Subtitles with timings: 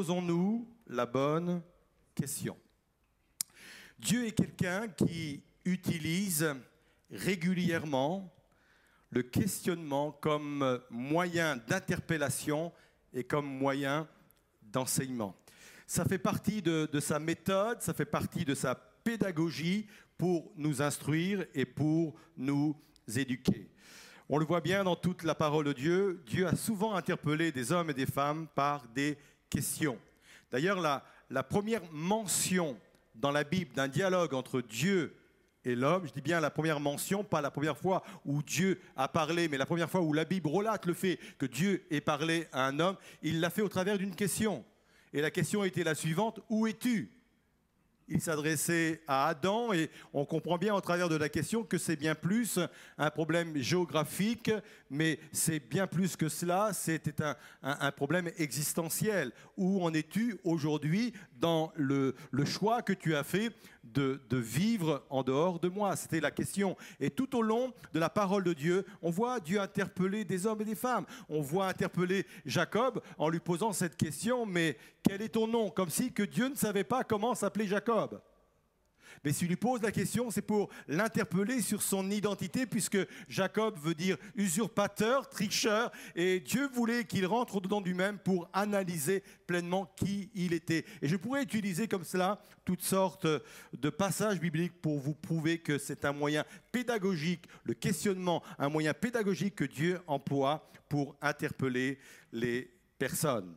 [0.00, 1.60] Posons-nous la bonne
[2.14, 2.56] question.
[3.98, 6.54] Dieu est quelqu'un qui utilise
[7.10, 8.34] régulièrement
[9.10, 12.72] le questionnement comme moyen d'interpellation
[13.12, 14.08] et comme moyen
[14.62, 15.36] d'enseignement.
[15.86, 19.86] Ça fait partie de, sa méthode, ça fait partie de sa pédagogie
[20.16, 22.74] pour nous instruire et pour nous
[23.18, 23.68] éduquer.
[24.30, 27.70] On le voit bien dans toute la parole de Dieu, Dieu a souvent interpellé des
[27.70, 29.18] hommes et des femmes par des
[29.50, 29.98] questions.
[30.50, 32.78] D'ailleurs, la, la première mention
[33.14, 35.14] dans la Bible d'un dialogue entre Dieu
[35.64, 39.08] et l'homme, je dis bien la première mention, pas la première fois où Dieu a
[39.08, 42.46] parlé, mais la première fois où la Bible relate le fait que Dieu ait parlé
[42.52, 44.64] à un homme, il l'a fait au travers d'une question.
[45.12, 47.10] Et la question était la suivante, où es-tu?
[48.10, 51.96] Il s'adressait à Adam et on comprend bien au travers de la question que c'est
[51.96, 52.58] bien plus
[52.98, 54.50] un problème géographique,
[54.90, 57.24] mais c'est bien plus que cela, c'était
[57.62, 59.32] un, problème existentiel.
[59.56, 63.52] Où en es-tu aujourd'hui dans le, choix que tu as fait
[63.84, 66.76] de, de vivre en dehors de moi C'était la question.
[67.00, 70.60] Et tout au long de la parole de Dieu, on voit Dieu interpeller des hommes
[70.60, 71.06] et des femmes.
[71.28, 75.70] On voit interpeller Jacob en lui posant cette question, mais quel est ton nom?
[75.70, 78.20] Comme si que Dieu ne savait pas comment s'appeler Jacob.
[79.24, 83.94] Mais s'il lui pose la question, c'est pour l'interpeller sur son identité, puisque Jacob veut
[83.94, 90.54] dire usurpateur, tricheur, et Dieu voulait qu'il rentre dedans lui-même pour analyser pleinement qui il
[90.54, 90.86] était.
[91.02, 93.26] Et je pourrais utiliser comme cela toutes sortes
[93.72, 98.94] de passages bibliques pour vous prouver que c'est un moyen pédagogique, le questionnement, un moyen
[98.94, 101.98] pédagogique que Dieu emploie pour interpeller
[102.32, 103.54] les personnes.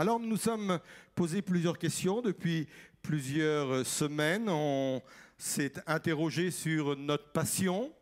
[0.00, 0.80] Alors nous nous sommes
[1.14, 2.66] posé plusieurs questions depuis
[3.02, 4.48] plusieurs semaines.
[4.48, 5.02] On
[5.36, 7.92] s'est interrogé sur notre passion.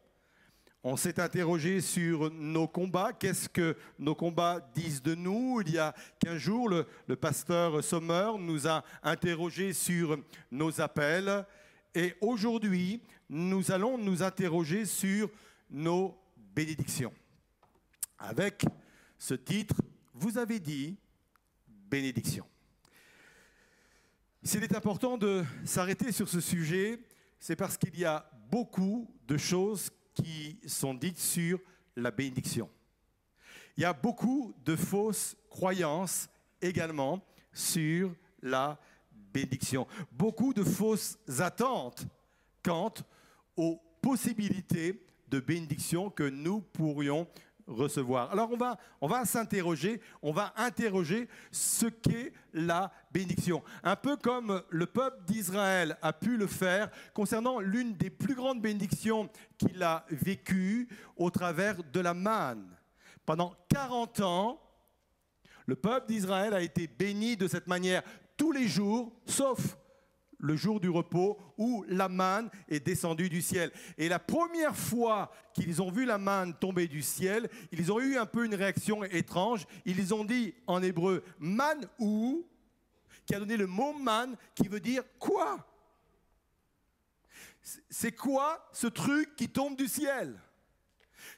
[0.82, 3.12] On s'est interrogé sur nos combats.
[3.12, 5.60] Qu'est-ce que nos combats disent de nous?
[5.66, 10.19] Il y a 15 jours, le, le pasteur Sommer nous a interrogé sur
[10.50, 11.44] nos appels.
[11.94, 15.28] Et aujourd'hui, nous allons nous interroger sur
[15.70, 16.16] nos
[16.54, 17.12] bénédictions.
[18.19, 18.64] Avec
[19.19, 19.75] ce titre,
[20.14, 20.97] vous avez dit
[21.66, 22.47] bénédiction.
[24.48, 26.98] S'il est important de s'arrêter sur ce sujet,
[27.38, 31.60] c'est parce qu'il y a beaucoup de choses qui sont dites sur
[31.94, 32.70] la bénédiction.
[33.76, 36.31] Il y a beaucoup de fausses croyances
[36.62, 37.22] également
[37.53, 38.81] sur la
[39.12, 39.87] bénédiction.
[40.10, 42.06] Beaucoup de fausses attentes
[42.62, 42.94] quant
[43.54, 47.28] aux possibilités de bénédiction que nous pourrions
[47.69, 48.33] recevoir.
[48.33, 53.62] Alors on va, on va s'interroger, on va interroger ce qu'est la bénédiction.
[53.83, 58.61] Un peu comme le peuple d'Israël a pu le faire concernant l'une des plus grandes
[58.61, 62.77] bénédictions qu'il a vécues au travers de la manne.
[63.25, 64.61] Pendant 40 ans,
[65.67, 68.03] le peuple d'Israël a été béni de cette manière
[68.37, 69.77] tous les jours, sauf
[70.38, 73.72] le jour du repos où la manne est descendue du ciel.
[73.97, 78.16] Et la première fois qu'ils ont vu la manne tomber du ciel, ils ont eu
[78.16, 79.66] un peu une réaction étrange.
[79.84, 82.47] Ils ont dit en hébreu man ou,
[83.26, 85.65] qui a donné le mot man, qui veut dire quoi?
[87.91, 90.41] C'est quoi ce truc qui tombe du ciel?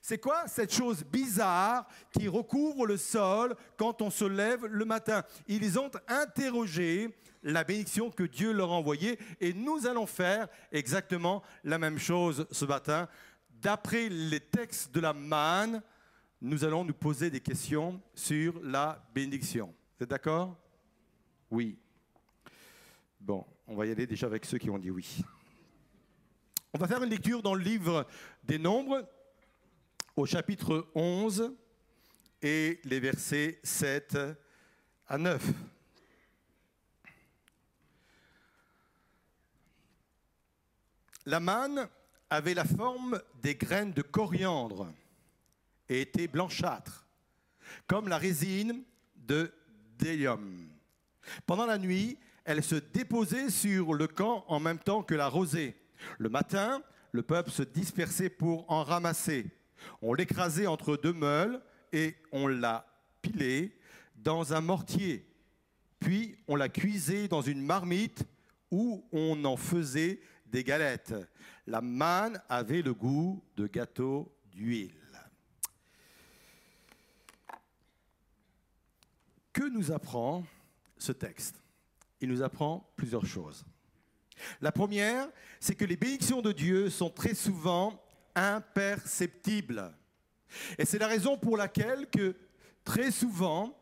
[0.00, 5.22] C'est quoi cette chose bizarre qui recouvre le sol quand on se lève le matin?
[5.46, 11.42] Ils ont interrogé la bénédiction que Dieu leur a envoyée et nous allons faire exactement
[11.64, 13.08] la même chose ce matin.
[13.48, 15.82] D'après les textes de la manne,
[16.40, 19.74] nous allons nous poser des questions sur la bénédiction.
[19.98, 20.56] Vous êtes d'accord?
[21.50, 21.78] Oui.
[23.20, 25.22] Bon, on va y aller déjà avec ceux qui ont dit oui.
[26.72, 28.06] On va faire une lecture dans le livre
[28.44, 29.06] des Nombres,
[30.20, 31.54] au chapitre 11
[32.42, 34.18] et les versets 7
[35.08, 35.42] à 9.
[41.24, 41.88] La manne
[42.28, 44.92] avait la forme des graines de coriandre
[45.88, 47.06] et était blanchâtre,
[47.86, 48.82] comme la résine
[49.16, 49.50] de
[49.96, 50.68] délium.
[51.46, 55.80] Pendant la nuit, elle se déposait sur le camp en même temps que la rosée.
[56.18, 59.50] Le matin, le peuple se dispersait pour en ramasser.
[60.02, 61.62] On l'écrasait entre deux meules
[61.92, 62.86] et on la
[63.22, 63.76] pilait
[64.16, 65.26] dans un mortier.
[65.98, 68.24] Puis on la cuisait dans une marmite
[68.70, 71.14] où on en faisait des galettes.
[71.66, 74.94] La manne avait le goût de gâteau d'huile.
[79.52, 80.44] Que nous apprend
[80.96, 81.62] ce texte?
[82.20, 83.64] Il nous apprend plusieurs choses.
[84.60, 85.28] La première,
[85.58, 88.02] c'est que les bénédictions de Dieu sont très souvent
[88.34, 89.92] imperceptibles.
[90.78, 92.36] Et c'est la raison pour laquelle que
[92.84, 93.76] très souvent,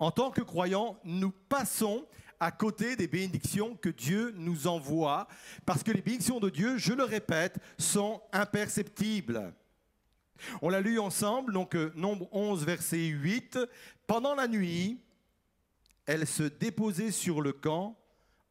[0.00, 2.06] En tant que croyants, nous passons
[2.38, 5.26] à côté des bénédictions que Dieu nous envoie,
[5.66, 9.52] parce que les bénédictions de Dieu, je le répète, sont imperceptibles.
[10.62, 13.58] On l'a lu ensemble, donc euh, nombre 11, verset 8.
[14.06, 15.00] Pendant la nuit,
[16.06, 17.98] elle se déposait sur le camp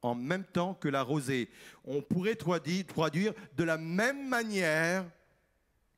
[0.01, 1.49] en même temps que la rosée.
[1.85, 5.05] On pourrait traduire de la même manière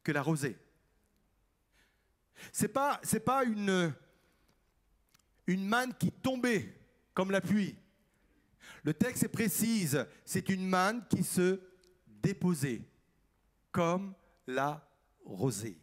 [0.03, 0.57] que la rosée.
[2.51, 3.93] Ce n'est pas, pas une,
[5.47, 6.73] une manne qui tombait
[7.13, 7.75] comme la pluie.
[8.83, 11.59] Le texte précise, c'est une manne qui se
[12.07, 12.81] déposait
[13.71, 14.13] comme
[14.47, 14.87] la
[15.25, 15.77] rosée.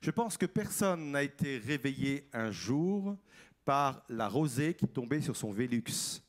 [0.00, 3.16] Je pense que personne n'a été réveillé un jour
[3.64, 6.22] par la rosée qui tombait sur son Vélux.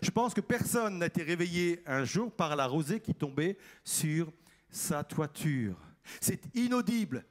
[0.00, 4.32] Je pense que personne n'a été réveillé un jour par la rosée qui tombait sur
[4.72, 5.76] sa toiture.
[6.20, 7.24] C'est inaudible,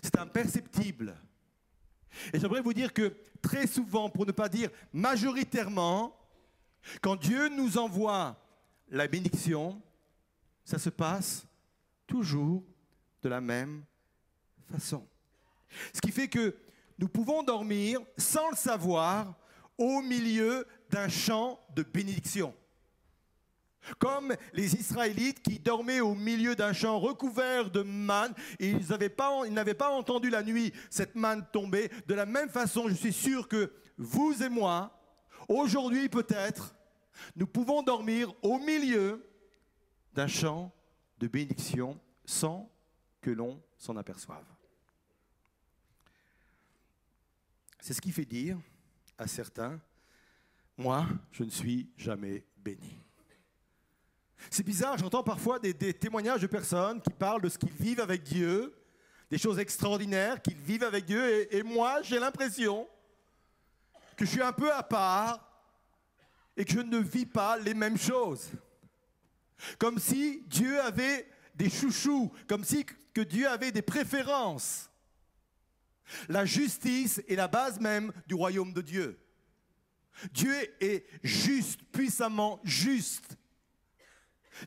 [0.00, 1.16] c'est imperceptible.
[2.32, 6.16] Et j'aimerais vous dire que très souvent, pour ne pas dire majoritairement,
[7.00, 8.38] quand Dieu nous envoie
[8.88, 9.82] la bénédiction,
[10.64, 11.44] ça se passe
[12.06, 12.62] toujours
[13.22, 13.84] de la même
[14.70, 15.06] façon.
[15.92, 16.56] Ce qui fait que
[16.98, 19.34] nous pouvons dormir sans le savoir
[19.78, 22.54] au milieu d'un champ de bénédiction.
[23.98, 29.08] Comme les Israélites qui dormaient au milieu d'un champ recouvert de manne et ils n'avaient
[29.08, 29.42] pas,
[29.78, 31.90] pas, entendu la nuit cette manne tomber.
[32.06, 34.98] De la même façon, je suis sûr que vous et moi,
[35.48, 36.74] aujourd'hui peut-être,
[37.36, 39.24] nous pouvons dormir au milieu
[40.14, 40.72] d'un champ
[41.18, 42.70] de bénédiction sans
[43.20, 44.44] que l'on s'en aperçoive.
[47.80, 48.58] C'est ce qui fait dire
[49.18, 49.80] à certains,
[50.76, 52.98] moi, je ne suis jamais béni.
[54.50, 58.22] C'est bizarre, j'entends parfois des, témoignages de personnes qui parlent de ce qu'ils vivent avec
[58.22, 58.74] Dieu,
[59.30, 62.88] des choses extraordinaires qu'ils vivent avec Dieu, et, moi, j'ai l'impression
[64.16, 65.48] que je suis un peu à part
[66.56, 68.50] et que je ne vis pas les mêmes choses.
[69.78, 72.84] Comme si Dieu avait des chouchous, comme si
[73.14, 74.90] que Dieu avait des préférences.
[76.28, 79.18] La justice est la base même du royaume de Dieu.
[80.32, 83.36] Dieu est juste, puissamment juste.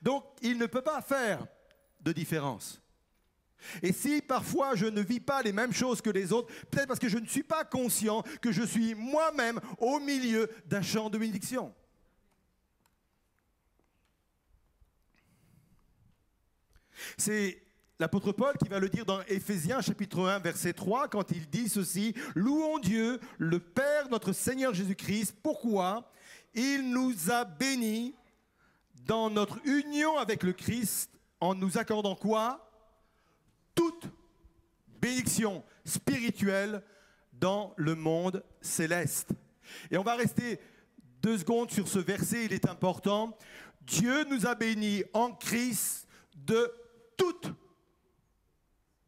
[0.02, 1.46] Donc, il ne peut pas faire
[2.02, 2.82] de différence.
[3.82, 7.00] Et si parfois je ne vis pas les mêmes choses que les autres, peut-être parce
[7.00, 11.18] que je ne suis pas conscient que je suis moi-même au milieu d'un champ de
[11.18, 11.74] bénédiction.
[17.18, 17.62] C'est
[18.00, 21.70] l'apôtre Paul qui va le dire dans Éphésiens chapitre 1 verset 3 quand il dit
[21.70, 26.12] ceci, Louons Dieu, le Père notre Seigneur Jésus-Christ, pourquoi?
[26.54, 28.16] Il nous a bénis
[29.06, 32.72] dans notre union avec le Christ en nous accordant quoi?
[33.74, 34.10] Toute
[35.02, 36.84] bénédiction spirituelle
[37.34, 39.32] dans le monde céleste.
[39.92, 40.60] Et on va rester
[41.22, 43.38] deux secondes sur ce verset, il est important.
[43.82, 46.72] Dieu nous a bénis en Christ de
[47.18, 47.52] toute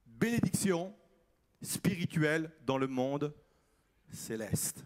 [0.05, 0.93] bénédiction
[1.61, 3.33] spirituelle dans le monde
[4.11, 4.85] céleste.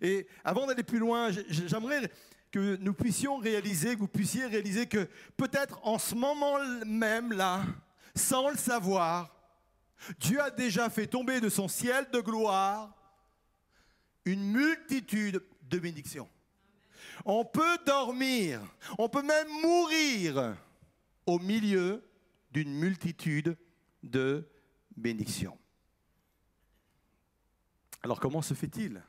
[0.00, 2.10] Et avant d'aller plus loin, j'aimerais
[2.58, 7.62] nous puissions réaliser, que vous puissiez réaliser que peut-être en ce moment même là,
[8.14, 9.34] sans le savoir,
[10.20, 12.94] Dieu a déjà fait tomber de son ciel de gloire
[14.24, 16.28] une multitude de bénédictions.
[17.24, 18.60] On peut dormir,
[18.98, 20.56] on peut même mourir
[21.26, 22.02] au milieu
[22.50, 23.56] d'une multitude
[24.02, 24.48] de
[24.96, 25.58] bénédictions.
[28.02, 29.02] Alors comment se fait-il?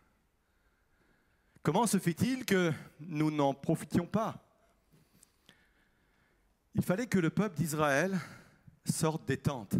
[1.61, 4.43] Comment se fait-il que nous n'en profitions pas?
[6.75, 8.17] Il fallait que le peuple d'Israël
[8.85, 9.75] sorte des tentes.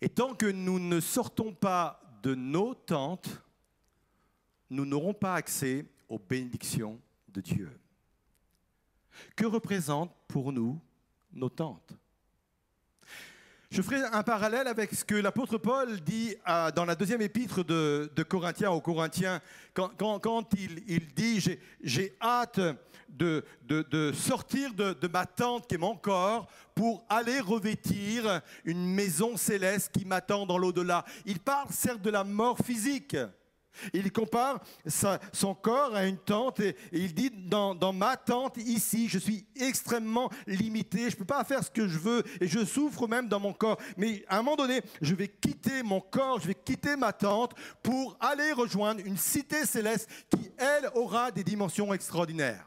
[0.00, 3.42] Et tant que nous ne sortons pas de nos tentes,
[4.70, 7.70] nous n'aurons pas accès aux bénédictions de Dieu.
[9.36, 10.80] Que représentent pour nous
[11.32, 11.94] nos tentes?
[13.72, 16.36] Je ferai un parallèle avec ce que l'apôtre Paul dit
[16.76, 19.40] dans la deuxième épître de, Corinthiens aux Corinthiens,
[19.72, 20.50] quand,
[20.86, 21.42] il, dit
[21.82, 22.60] J'ai hâte
[23.08, 23.42] de,
[24.12, 29.90] sortir de, de, ma tente qui est mon corps pour aller revêtir une maison céleste
[29.92, 31.06] qui m'attend dans l'au-delà.
[31.24, 33.16] Il parle certes de la mort physique,
[33.92, 34.60] il compare
[35.32, 40.30] son corps à une tente et, il dit dans, ma tente ici, je suis extrêmement
[40.46, 43.40] limité, je ne peux pas faire ce que je veux et je souffre même dans
[43.40, 43.78] mon corps.
[43.96, 47.54] Mais à un moment donné, je vais quitter mon corps, je vais quitter ma tente
[47.82, 52.66] pour aller rejoindre une cité céleste qui, elle, aura des dimensions extraordinaires.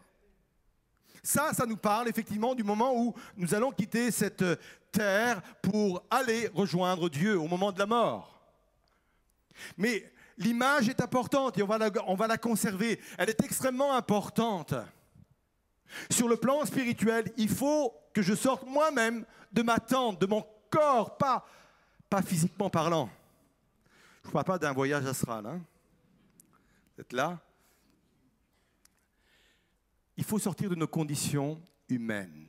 [1.23, 4.43] Ça, ça nous parle effectivement du moment où nous allons quitter cette
[4.91, 8.39] terre pour aller rejoindre Dieu au moment de la mort.
[9.77, 10.03] Mais
[10.37, 11.67] l'image est importante et on
[12.15, 12.99] va, la, conserver.
[13.17, 14.73] Elle est extrêmement importante.
[16.09, 20.45] Sur le plan spirituel, il faut que je sorte moi-même de ma tente, de mon
[20.69, 21.45] corps, pas,
[22.09, 23.09] pas physiquement parlant.
[24.23, 25.45] Je ne parle pas d'un voyage astral.
[25.45, 25.61] Hein.
[26.95, 27.39] Vous êtes là
[30.17, 32.47] Il faut sortir de nos conditions humaines.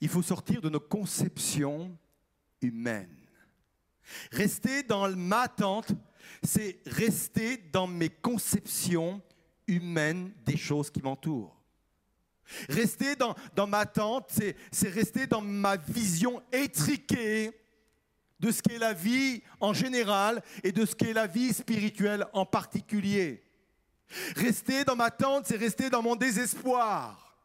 [0.00, 1.96] Il faut sortir de nos conceptions
[2.60, 3.16] humaines.
[4.30, 5.92] Rester dans ma tente,
[6.42, 9.20] c'est rester dans mes conceptions
[9.66, 11.56] humaines des choses qui m'entourent.
[12.68, 17.52] Rester dans, ma tente, c'est rester dans ma vision étriquée
[18.40, 22.44] de ce qu'est la vie en général et de ce qu'est la vie spirituelle en
[22.44, 23.42] particulier.
[24.36, 27.38] Rester dans ma tente, c'est rester dans mon désespoir.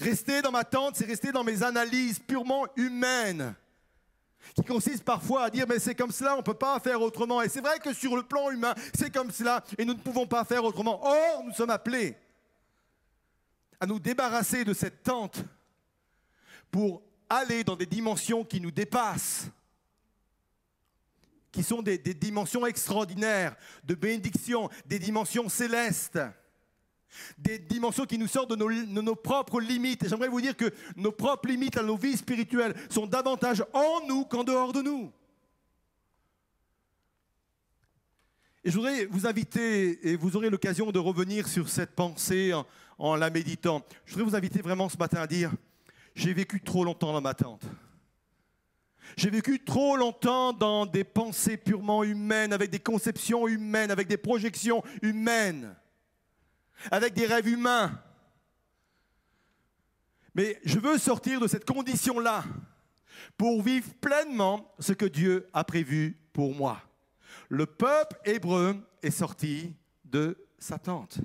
[0.00, 3.54] Rester dans ma tente, c'est rester dans mes analyses purement humaines,
[4.54, 7.42] qui consistent parfois à dire, mais c'est comme cela, on ne peut pas faire autrement.
[7.42, 10.26] Et c'est vrai que sur le plan humain, c'est comme cela, et nous ne pouvons
[10.26, 11.00] pas faire autrement.
[11.04, 12.16] Or, nous sommes appelés
[13.80, 15.44] à nous débarrasser de cette tente
[16.70, 19.48] pour aller dans des dimensions qui nous dépassent,
[21.52, 26.18] qui sont des, dimensions extraordinaires de bénédiction, des dimensions célestes,
[27.38, 30.04] des dimensions qui nous sortent de nos, propres limites.
[30.04, 34.06] Et j'aimerais vous dire que nos propres limites à nos vies spirituelles sont davantage en
[34.06, 35.12] nous qu'en dehors de nous.
[38.64, 42.52] Et je voudrais vous inviter, et vous aurez l'occasion de revenir sur cette pensée
[42.98, 43.82] en la méditant.
[44.04, 45.52] Je voudrais vous inviter vraiment ce matin à dire,
[46.14, 47.62] j'ai vécu trop longtemps dans ma tente.
[49.16, 54.16] J'ai vécu trop longtemps dans des pensées purement humaines, avec des conceptions humaines, avec des
[54.16, 55.74] projections humaines,
[56.90, 58.00] avec des rêves humains.
[60.34, 62.44] Mais je veux sortir de cette condition-là
[63.36, 66.80] pour vivre pleinement ce que Dieu a prévu pour moi.
[67.48, 71.18] Le peuple hébreu est sorti de sa tente.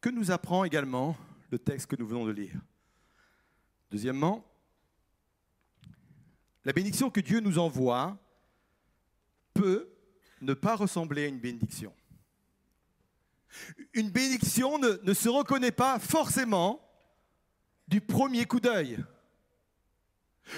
[0.00, 1.16] Que nous apprend également
[1.50, 2.58] le texte que nous venons de lire
[3.90, 4.44] Deuxièmement,
[6.64, 8.16] la bénédiction que Dieu nous envoie
[9.52, 9.90] peut
[10.40, 11.92] ne pas ressembler à une bénédiction.
[13.94, 16.86] Une bénédiction ne, se reconnaît pas forcément
[17.88, 18.98] du premier coup d'œil.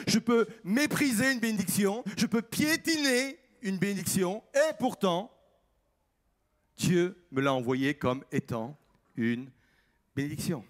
[0.06, 5.30] Je peux mépriser une bénédiction, je peux piétiner une bénédiction, et pourtant,
[6.76, 8.76] Dieu me l'a envoyé comme étant
[9.16, 9.50] une
[10.14, 10.64] bénédiction.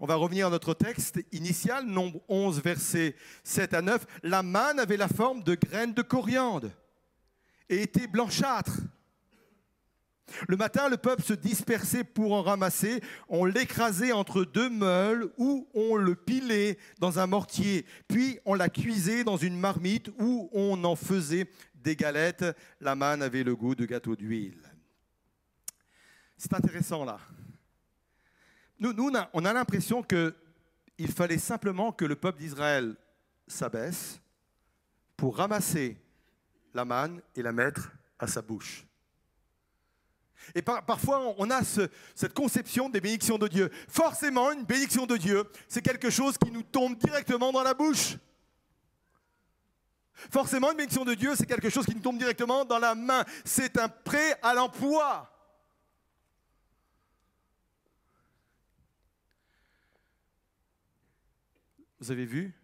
[0.00, 4.06] On va revenir à notre texte initial, nombre 11, versets 7 à 9.
[4.22, 6.70] La manne avait la forme de graines de coriandre
[7.68, 8.78] et était blanchâtre.
[10.48, 13.00] Le matin, le peuple se dispersait pour en ramasser.
[13.28, 17.86] On l'écrasait entre deux meules ou on le pilait dans un mortier.
[18.08, 22.44] Puis on la cuisait dans une marmite où on en faisait des galettes.
[22.80, 24.62] La manne avait le goût de gâteau d'huile.
[26.36, 27.18] C'est intéressant là.
[28.78, 32.96] Nous, nous on a, l'impression qu'il fallait simplement que le peuple d'Israël
[33.46, 34.20] s'abaisse
[35.16, 35.96] pour ramasser
[36.74, 38.84] la manne et la mettre à sa bouche.
[40.54, 43.70] Et parfois, on a cette conception des bénédictions de Dieu.
[43.88, 48.16] Forcément, une bénédiction de Dieu, c'est quelque chose qui nous tombe directement dans la bouche.
[50.30, 53.24] Forcément, une bénédiction de Dieu, c'est quelque chose qui nous tombe directement dans la main.
[53.44, 55.30] C'est un prêt à l'emploi.
[61.98, 62.54] Vous avez vu?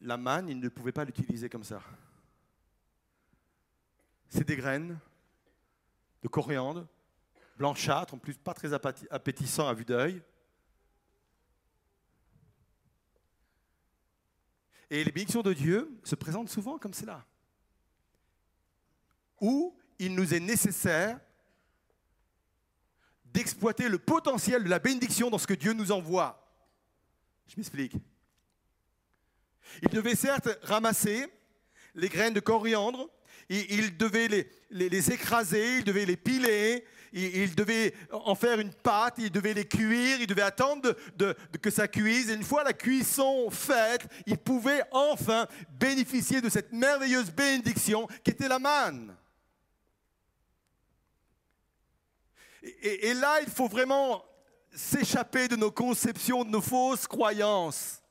[0.00, 1.82] La manne, il ne pouvait pas l'utiliser comme ça.
[4.28, 4.98] C'est des graines
[6.26, 6.88] de coriandre,
[7.56, 10.20] blanchâtres, en plus pas très appétissant à vue d'œil.
[14.90, 17.24] Et les bénédictions de Dieu se présentent souvent comme cela.
[19.40, 21.20] Où il nous est nécessaire
[23.26, 26.44] d'exploiter le potentiel de la bénédiction dans ce que Dieu nous envoie.
[27.46, 27.94] Je m'explique.
[29.82, 31.32] Il devait certes ramasser
[31.94, 33.08] les graines de coriandre,
[33.48, 39.30] il devait les, écraser, il devait les piler, il, devait en faire une pâte, il
[39.30, 40.94] devait les cuire, il devait attendre
[41.62, 42.30] que ça cuise.
[42.30, 45.46] Et une fois la cuisson faite, il pouvait enfin
[45.78, 49.14] bénéficier de cette merveilleuse bénédiction qui était la manne.
[52.82, 54.24] et là, il faut vraiment
[54.76, 58.02] s'échapper de nos conceptions, de nos fausses croyances.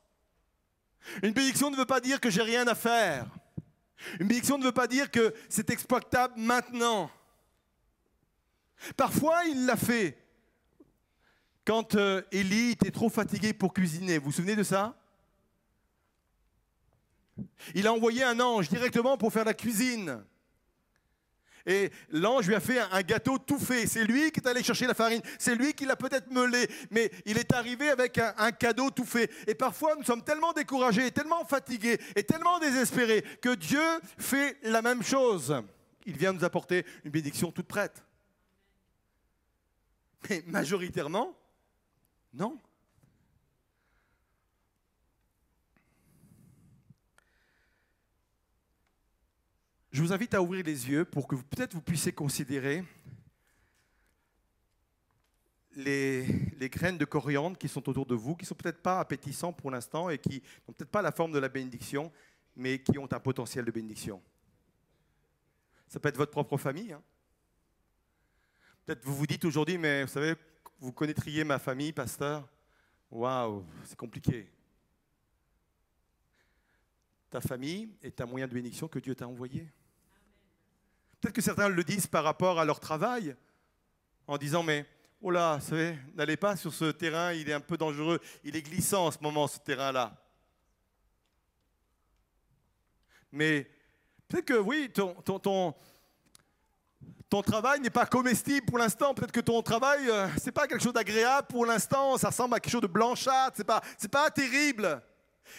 [1.22, 3.26] Une bénédiction ne veut pas dire que j'ai rien à faire.
[4.20, 7.10] Une bénédiction ne veut pas dire que c'est exploitable maintenant.
[8.96, 10.18] Parfois, il l'a fait.
[11.64, 14.96] Quand euh, Élie était trop fatigué pour cuisiner, vous vous souvenez de ça?
[17.74, 20.24] Il a envoyé un ange directement pour faire la cuisine.
[21.66, 23.86] Et l'ange lui a fait un gâteau tout fait.
[23.86, 25.20] C'est lui qui est allé chercher la farine.
[25.38, 26.68] C'est lui qui l'a peut-être meulé.
[26.90, 29.30] Mais il est arrivé avec un, cadeau tout fait.
[29.48, 33.82] Et parfois, nous sommes tellement découragés, tellement fatigués et tellement désespérés que Dieu
[34.16, 35.54] fait la même chose.
[36.06, 38.04] Il vient nous apporter une bénédiction toute prête.
[40.30, 41.36] Mais majoritairement,
[42.32, 42.58] non.
[49.96, 52.84] Je vous invite à ouvrir les yeux pour que peut-être vous puissiez considérer
[55.74, 56.26] les,
[56.68, 59.70] graines de coriandre qui sont autour de vous, qui ne sont peut-être pas appétissants pour
[59.70, 62.12] l'instant et qui n'ont peut-être pas la forme de la bénédiction,
[62.54, 64.22] mais qui ont un potentiel de bénédiction.
[65.88, 66.92] Ça peut être votre propre famille.
[66.92, 67.02] Hein.
[68.84, 70.34] Peut-être vous vous dites aujourd'hui, mais vous savez,
[70.78, 72.46] vous connaîtriez ma famille, pasteur.
[73.10, 74.52] Waouh, c'est compliqué.
[77.30, 79.66] Ta famille est un moyen de bénédiction que Dieu t'a envoyé.
[81.26, 83.34] Peut-être que certains le disent par rapport à leur travail,
[84.28, 84.86] en disant mais
[85.20, 88.54] oh là, vous savez, n'allez pas sur ce terrain, il est un peu dangereux, il
[88.54, 90.14] est glissant en ce moment ce terrain-là.
[93.32, 93.68] Mais
[94.28, 95.74] peut-être que oui, ton,
[97.42, 99.12] travail n'est pas comestible pour l'instant.
[99.12, 102.16] Peut-être que ton travail, euh, c'est pas quelque chose d'agréable pour l'instant.
[102.18, 103.56] Ça ressemble à quelque chose de blanchâtre.
[103.56, 105.02] C'est pas, c'est pas terrible.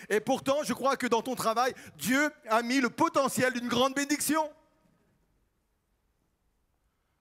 [0.08, 3.96] Et pourtant, je crois que dans ton travail, Dieu a mis le potentiel d'une grande
[3.96, 4.50] bénédiction.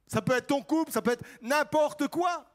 [0.06, 2.46] Ça peut être ton couple, ça peut être n'importe quoi.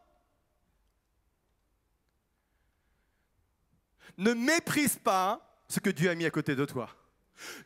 [4.17, 6.89] Ne méprise pas ce que Dieu a mis à côté de toi.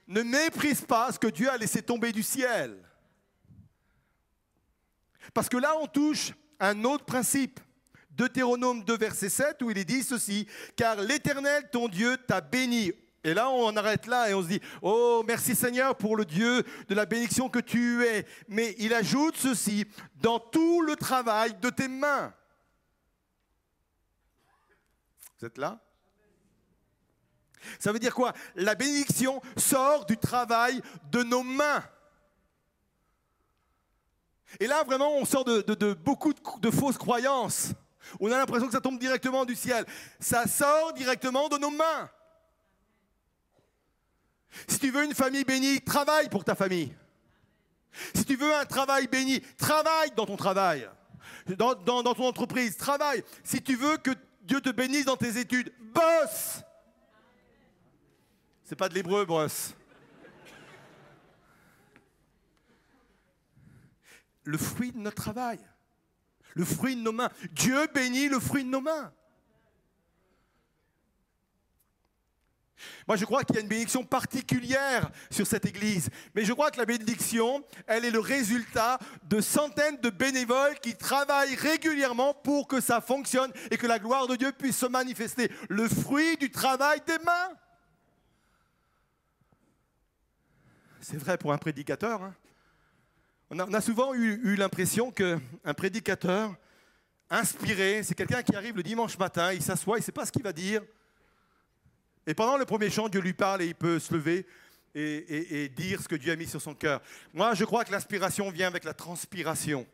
[0.07, 2.83] Ne méprise pas ce que Dieu a laissé tomber du ciel.
[5.33, 7.59] Parce que là, on touche un autre principe.
[8.11, 12.93] Deutéronome 2, verset 7, où il est dit ceci, car l'Éternel, ton Dieu, t'a béni
[13.25, 16.63] et là, on arrête là et on se dit, oh, merci Seigneur pour le Dieu
[16.87, 18.23] de la bénédiction que tu es.
[18.47, 19.83] Mais il ajoute ceci,
[20.17, 22.31] dans tout le travail de tes mains.
[25.39, 25.79] Vous êtes là?
[27.79, 28.31] Ça veut dire quoi?
[28.53, 31.83] La bénédiction sort du travail de nos mains.
[34.59, 37.71] Et là, vraiment, on sort de beaucoup de fausses croyances.
[38.19, 39.83] On a l'impression que ça tombe directement du ciel.
[40.19, 42.11] Ça sort directement de nos mains.
[44.67, 46.93] Si tu veux une famille bénie, travaille pour ta famille.
[48.13, 50.89] Si tu veux un travail béni, travaille dans ton travail.
[51.57, 53.23] Dans, ton entreprise, travaille.
[53.43, 56.61] Si tu veux que Dieu te bénisse dans tes études, bosse.
[58.63, 59.73] C'est pas de l'hébreu, brosse.
[64.43, 65.59] Le fruit de notre travail.
[66.53, 67.29] Le fruit de nos mains.
[67.51, 69.11] Dieu bénit le fruit de nos mains.
[73.07, 76.09] Moi, je crois qu'il y a une bénédiction particulière sur cette église.
[76.33, 80.95] Mais je crois que la bénédiction, elle est le résultat de centaines de bénévoles qui
[80.95, 85.49] travaillent régulièrement pour que ça fonctionne et que la gloire de Dieu puisse se manifester.
[85.69, 87.49] Le fruit du travail des mains.
[91.01, 92.23] C'est vrai pour un prédicateur.
[92.23, 92.35] Hein.
[93.51, 95.39] On, a, souvent eu, eu l'impression qu'un
[95.77, 96.55] prédicateur
[97.29, 100.31] inspiré, c'est quelqu'un qui arrive le dimanche matin, il s'assoit, il ne sait pas ce
[100.31, 100.81] qu'il va dire.
[102.27, 104.45] Et pendant le premier chant, Dieu lui parle et il peut se lever
[104.95, 107.01] et, dire ce que Dieu a mis sur son cœur.
[107.33, 109.85] Moi, je crois que l'inspiration vient avec la transpiration.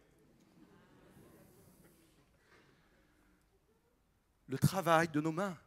[4.48, 5.58] Le travail de nos mains.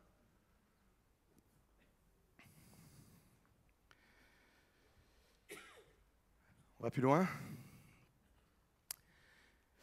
[6.79, 7.27] On va plus loin.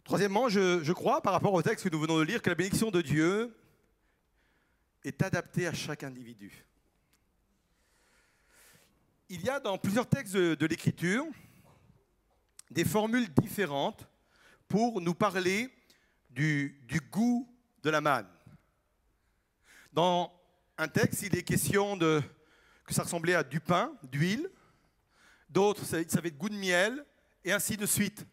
[0.04, 2.92] Troisièmement, je, crois, par rapport au texte que nous venons de lire, que la bénédiction
[2.92, 3.56] de Dieu
[5.04, 6.66] est adaptée à chaque individu
[9.34, 11.26] il y a dans plusieurs textes de, l'Écriture
[12.70, 14.06] des formules différentes
[14.68, 15.70] pour nous parler
[16.30, 17.50] du, goût
[17.82, 18.28] de la manne.
[19.94, 20.30] Dans
[20.78, 22.22] un texte, il est question de,
[22.86, 24.50] que ça ressemblait à du pain, d'huile,
[25.50, 27.06] d'autres, ça, avait de goût de miel,
[27.46, 28.26] et ainsi de suite.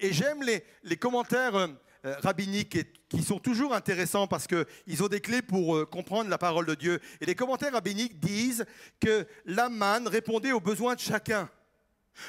[0.00, 1.68] Et j'aime les, les commentaires
[2.04, 6.38] euh, rabbiniques qui sont toujours intéressants parce qu'ils ont des clés pour euh, comprendre la
[6.38, 7.00] parole de Dieu.
[7.20, 8.64] Et les commentaires rabbiniques disent
[9.00, 11.50] que la manne répondait aux besoins de chacun.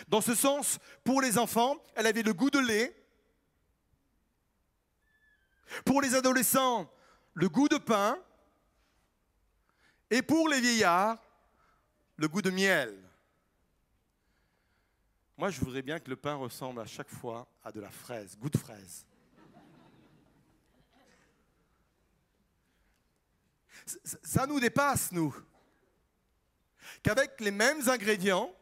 [0.08, 2.96] Dans ce sens, pour les enfants, elle avait le goût de lait.
[5.86, 6.92] Pour les adolescents,
[7.34, 8.18] le goût de pain.
[10.10, 11.20] Et pour les vieillards,
[12.16, 12.98] le goût de miel.
[15.38, 18.38] Moi, je voudrais bien que le pain ressemble à chaque fois à de la fraise,
[18.38, 19.06] goût de fraise.
[24.24, 25.36] Ça nous dépasse, nous.
[27.04, 28.54] qu'avec les mêmes ingrédients,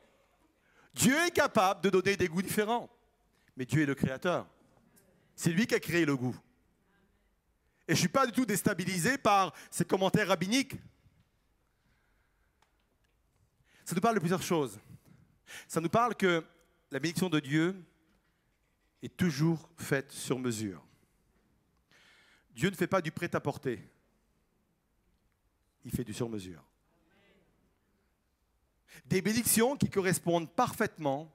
[0.93, 2.89] Dieu est capable de donner des goûts différents.
[3.55, 4.47] Mais Dieu est le créateur.
[5.35, 6.35] C'est lui qui a créé le goût.
[7.87, 10.75] Et je ne suis pas du tout déstabilisé par ces commentaires rabbiniques.
[13.85, 14.79] Ça nous parle de plusieurs choses.
[15.67, 16.43] Ça nous parle que
[16.91, 17.75] la bénédiction de Dieu
[19.01, 20.83] est toujours faite sur mesure.
[22.51, 23.87] Dieu ne fait pas du prêt-à-porter.
[25.87, 26.61] Il fait du sur-mesure.
[29.05, 31.33] Des bénédictions qui correspondent parfaitement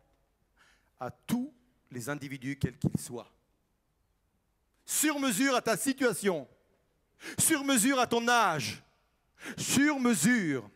[1.00, 1.54] à tous
[1.90, 3.32] les individus, quels qu'ils soient.
[4.84, 6.46] Sur mesure à ta situation,
[7.38, 8.82] sur mesure à ton âge,
[9.56, 10.68] sur mesure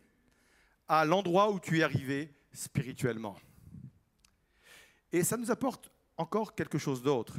[0.87, 3.37] à l'endroit où tu es arrivé spirituellement.
[5.11, 7.35] Et ça nous apporte encore quelque chose d'autre.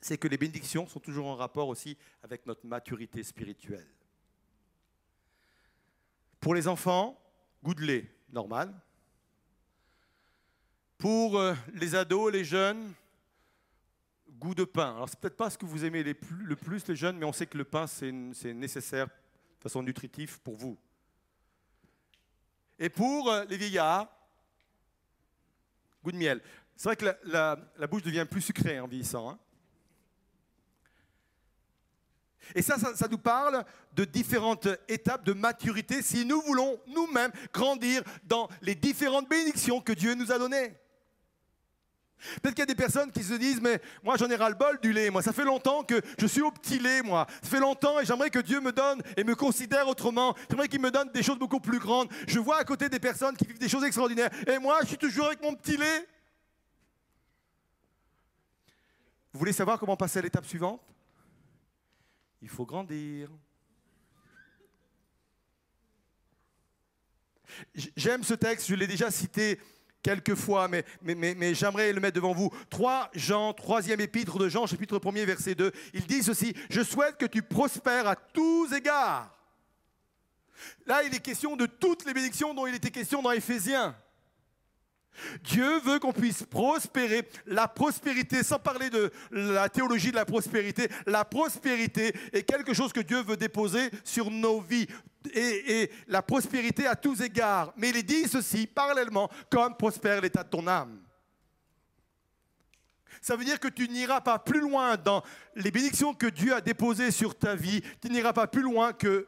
[0.00, 3.97] C'est que les bénédictions sont toujours en rapport aussi avec notre maturité spirituelle.
[6.40, 7.20] Pour les enfants,
[7.62, 8.72] goût de lait, normal.
[10.96, 12.92] Pour euh, les ados, les jeunes,
[14.38, 14.94] goût de pain.
[14.94, 17.46] Alors, c'est peut-être pas ce que vous aimez le plus, les jeunes, mais on sait
[17.46, 20.78] que le pain, c'est nécessaire de façon nutritive pour vous.
[22.78, 24.08] Et pour euh, les vieillards,
[26.04, 26.40] goût de miel.
[26.76, 29.30] C'est vrai que la, bouche devient plus sucrée en vieillissant.
[29.30, 29.38] Hein.
[32.54, 38.02] Et ça, ça, nous parle de différentes étapes de maturité si nous voulons nous-mêmes grandir
[38.24, 40.74] dans les différentes bénédictions que Dieu nous a données.
[42.42, 44.92] Peut-être qu'il y a des personnes qui se disent, mais moi j'en ai ras-le-bol du
[44.92, 47.26] lait, moi ça fait longtemps que je suis au petit lait, moi.
[47.42, 50.34] Ça fait longtemps et j'aimerais que Dieu me donne et me considère autrement.
[50.50, 52.08] J'aimerais qu'il me donne des choses beaucoup plus grandes.
[52.26, 54.30] Je vois à côté des personnes qui vivent des choses extraordinaires.
[54.48, 56.08] Et moi je suis toujours avec mon petit lait.
[59.32, 60.80] Vous voulez savoir comment passer à l'étape suivante?
[62.42, 63.30] Il faut grandir.
[67.96, 69.58] J'aime ce texte, je l'ai déjà cité
[70.02, 70.84] quelques fois, mais,
[71.54, 72.50] j'aimerais le mettre devant vous.
[72.70, 75.72] 3 Jean, troisième épître de Jean, chapitre 1er, verset 2.
[75.94, 79.34] Il dit ceci, je souhaite que tu prospères à tous égards.
[80.86, 83.96] Là, il est question de toutes les bénédictions dont il était question dans Éphésiens.
[85.42, 87.28] Dieu veut qu'on puisse prospérer.
[87.46, 92.92] La prospérité, sans parler de la théologie de la prospérité, la prospérité est quelque chose
[92.92, 94.86] que Dieu veut déposer sur nos vies
[95.34, 97.72] et, la prospérité à tous égards.
[97.76, 101.00] Mais il dit ceci parallèlement, comme prospère l'état de ton âme.
[103.20, 105.22] Ça veut dire que tu n'iras pas plus loin dans
[105.56, 109.26] les bénédictions que Dieu a déposées sur ta vie, tu n'iras pas plus loin que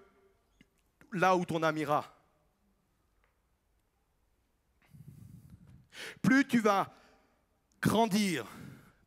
[1.13, 2.20] là où ton âme ira.
[6.23, 6.93] Plus tu vas
[7.81, 8.47] grandir,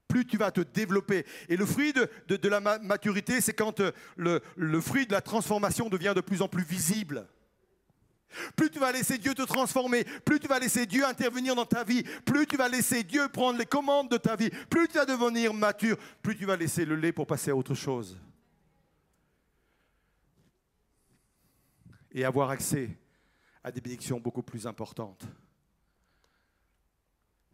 [0.07, 1.25] plus tu vas te développer.
[1.49, 6.13] Et le fruit de, la maturité, c'est quand euh, le, fruit de la transformation devient
[6.15, 7.27] de plus en plus visible.
[8.55, 11.83] Plus tu vas laisser Dieu te transformer, plus tu vas laisser Dieu intervenir dans ta
[11.83, 15.05] vie, plus tu vas laisser Dieu prendre les commandes de ta vie, plus tu vas
[15.05, 18.17] devenir mature, plus tu vas laisser le lait pour passer à autre chose.
[22.11, 22.89] Et avoir accès
[23.63, 25.25] à des bénédictions beaucoup plus importantes.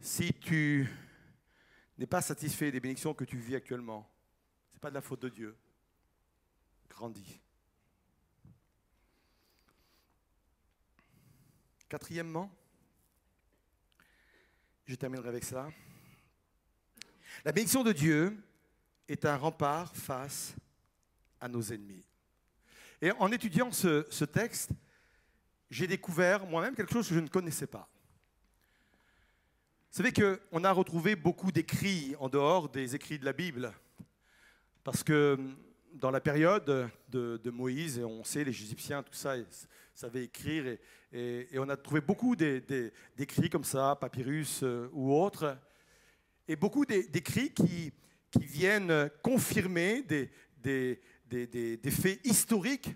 [0.00, 0.88] Si tu
[1.98, 4.10] n'est pas satisfait des bénédictions que tu vis actuellement,
[4.68, 5.56] ce n'est pas de la faute de Dieu.
[6.88, 7.38] Grandis.
[11.88, 12.50] Quatrièmement,
[14.86, 15.68] je terminerai avec ça.
[17.44, 18.42] La bénédiction de Dieu
[19.06, 20.54] est un rempart face
[21.40, 22.06] à nos ennemis.
[23.02, 24.70] Et en étudiant ce texte,
[25.68, 27.88] j'ai découvert moi-même quelque chose que je ne connaissais pas.
[29.92, 33.72] Vous savez qu'on a retrouvé beaucoup d'écrits en dehors des écrits de la Bible.
[34.84, 35.56] Parce que hum,
[35.94, 39.34] dans la période de, Moïse, et on sait, les Égyptiens, tout ça,
[39.92, 40.78] savaient écrire,
[41.12, 45.58] et, on a trouvé beaucoup d'écrits comme ça, papyrus euh, ou autres,
[46.46, 47.92] et beaucoup d'écrits qui,
[48.38, 50.30] viennent confirmer des
[51.90, 52.90] faits historiques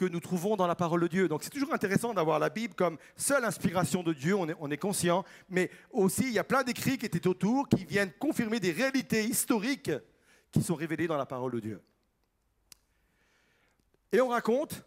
[0.00, 1.28] que nous trouvons dans la parole de Dieu.
[1.28, 4.70] Donc c'est toujours intéressant d'avoir la Bible comme seule inspiration de Dieu, on est, on
[4.70, 8.60] est conscient, mais aussi il y a plein d'écrits qui étaient autour, qui viennent confirmer
[8.60, 9.90] des réalités historiques
[10.52, 11.82] qui sont révélées dans la parole de Dieu.
[14.10, 14.82] Et on raconte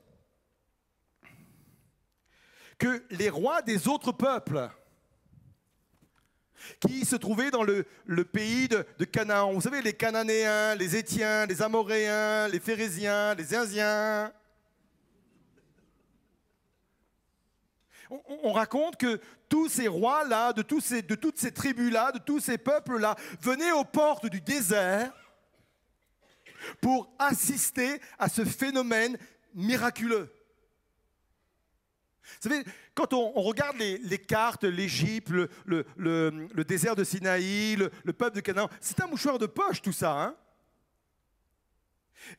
[2.80, 4.68] que les rois des autres peuples,
[6.80, 7.86] qui se trouvaient dans le,
[8.24, 9.52] pays de, de, Canaan.
[9.54, 14.32] Vous savez, les Cananéens, les Étiens, les Amoréens, les Phérésiens, les Indiens,
[18.44, 20.84] on, raconte que tous ces rois-là, de, toutes
[21.38, 25.12] ces tribus-là, de tous ces peuples-là, venaient aux portes du désert
[26.82, 29.18] pour assister à ce phénomène
[29.54, 30.34] miraculeux.
[32.42, 32.64] Vous savez,
[32.96, 35.30] quand on, regarde les, cartes, l'Égypte,
[35.66, 40.12] le, désert de Sinaï, le, peuple de Canaan, c'est un mouchoir de poche tout ça.
[40.12, 40.36] Hein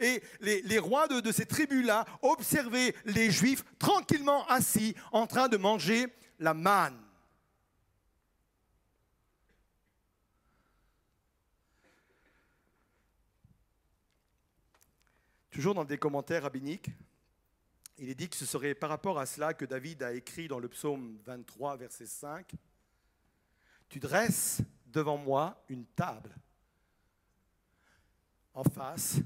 [0.01, 5.57] et les, rois de, de ces tribus-là observaient les Juifs tranquillement assis en train de
[5.57, 6.07] manger
[6.39, 7.01] la manne.
[15.51, 16.91] Toujours dans des commentaires rabbiniques,
[17.99, 20.59] il est dit que ce serait par rapport à cela que David a écrit dans
[20.59, 22.53] le psaume 23, verset 5,
[23.89, 26.35] Tu dresses devant moi une table
[28.53, 29.19] en face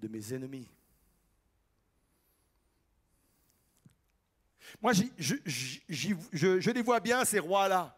[0.00, 0.68] de mes ennemis.
[4.80, 7.96] Moi, je, les vois bien, ces rois-là,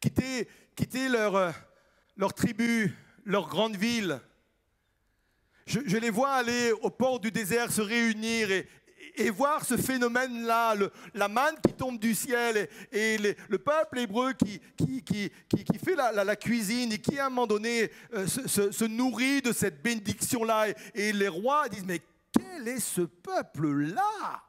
[0.00, 1.52] quitter, quitter leur, euh,
[2.16, 4.20] leur tribu, leur grande ville.
[5.66, 8.68] Je, les vois aller au port du désert se réunir et,
[9.16, 10.74] et voir ce phénomène-là,
[11.14, 14.60] la manne qui tombe du ciel et, le peuple hébreu qui,
[15.84, 20.68] fait la, cuisine et qui à un moment donné euh, se, nourrit de cette bénédiction-là.
[20.94, 22.02] Et, les rois disent, mais
[22.32, 24.42] quel est ce peuple-là?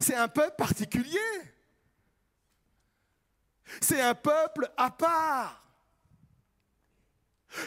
[0.00, 1.18] C'est un peuple particulier.
[3.80, 5.59] C'est un peuple à part.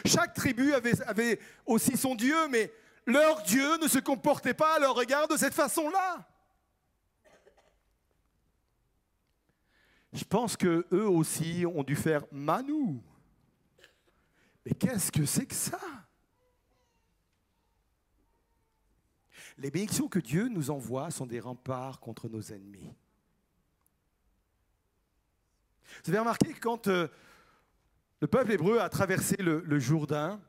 [0.06, 2.72] Chaque tribu avait, aussi son Dieu, mais
[3.06, 6.26] leur Dieu ne se comportait pas à leur regard de cette façon-là.
[10.12, 13.02] Je pense que eux aussi ont dû faire Manou.
[14.64, 15.80] Mais qu'est-ce que c'est que ça?
[19.58, 22.92] Les bénédictions que Dieu nous envoie sont des remparts contre nos ennemis.
[26.02, 27.08] Vous avez remarqué que quand euh,
[28.24, 30.40] le peuple hébreu a traversé le, Jourdain,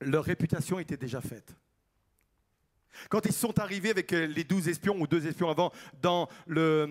[0.00, 1.52] leur réputation était déjà faite.
[3.08, 6.86] Quand ils sont arrivés avec euh, les douze espions ou deux espions avant dans la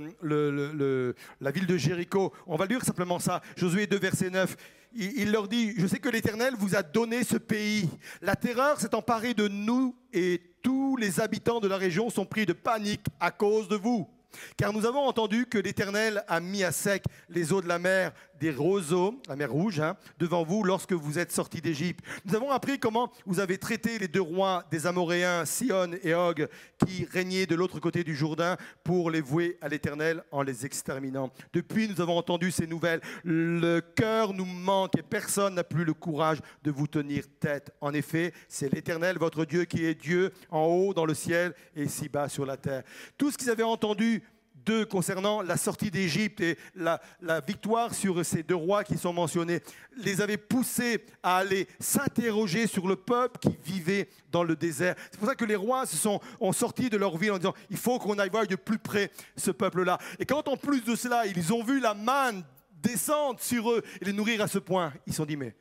[1.52, 4.58] ville de Jéricho, on va lire simplement ça, Josué 2, verset 9,
[4.96, 7.90] il, leur dit, je sais que l'Éternel vous a donné ce pays.
[8.22, 12.46] La terreur s'est emparée de nous et tous les habitants de la région sont pris
[12.46, 14.10] de panique à cause de vous.
[14.58, 18.12] Car nous avons entendu que l'Éternel a mis à sec les eaux de la mer
[18.40, 22.04] des roseaux, la mer Rouge, hein, devant vous lorsque vous êtes sortis d'Égypte.
[22.26, 26.48] Nous avons appris comment vous avez traité les deux rois des Amoréens, Sion et Og,
[26.86, 31.32] qui régnaient de l'autre côté du Jourdain, pour les vouer à l'Éternel en les exterminant.
[31.54, 33.02] Depuis, nous avons entendu ces nouvelles.
[33.24, 37.72] Le cœur nous manque et personne n'a plus le courage de vous tenir tête.
[37.82, 41.88] En effet, c'est l'Éternel, votre Dieu, qui est Dieu en haut dans le ciel et
[41.88, 42.84] si bas sur la terre.
[43.18, 44.24] Tout ce qu'ils avaient entendu
[44.66, 47.00] deux concernant la sortie d'Égypte et la,
[47.46, 49.62] victoire sur ces deux rois qui sont mentionnés,
[49.98, 54.96] les avait poussés à aller s'interroger sur le peuple qui vivait dans le désert.
[55.12, 57.54] C'est pour ça que les rois se sont, ont sorti de leur ville en disant,
[57.70, 59.98] il faut qu'on aille voir de plus près ce peuple-là.
[60.20, 62.44] Et quand en plus de cela, ils ont vu la manne
[62.82, 65.56] descendre sur eux et les nourrir à ce point, ils se sont dit, mais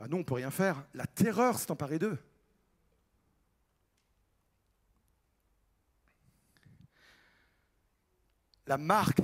[0.00, 0.84] ah non, on ne peut rien faire.
[0.94, 2.18] La terreur s'est emparée d'eux.
[8.68, 9.22] La marque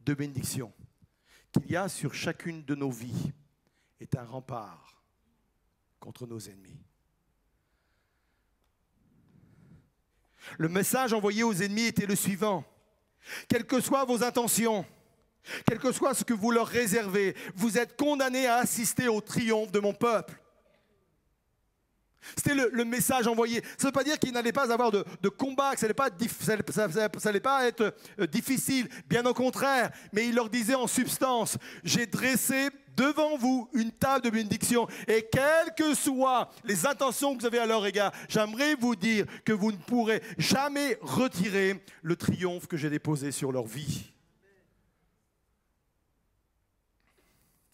[0.00, 0.72] de bénédiction
[1.52, 3.32] qu'il y a sur chacune de nos vies
[4.00, 5.00] est un rempart
[6.00, 6.82] contre nos ennemis.
[10.58, 12.64] Le message envoyé aux ennemis était le suivant.
[13.48, 14.84] Quelles que soient vos intentions,
[15.64, 19.70] quel que soit ce que vous leur réservez, vous êtes condamnés à assister au triomphe
[19.70, 20.39] de mon peuple.
[22.36, 23.62] C'était le, message envoyé.
[23.78, 27.66] Ça ne veut pas dire qu'il n'allait pas avoir de, combat, que ça n'allait pas,
[27.66, 29.90] être euh, difficile, bien au contraire.
[30.12, 34.86] Mais il leur disait en substance, j'ai dressé devant vous une table de bénédiction.
[35.08, 39.26] Et quelles que soient les intentions que vous avez à leur égard, j'aimerais vous dire
[39.44, 44.12] que vous ne pourrez jamais retirer le triomphe que j'ai déposé sur leur vie.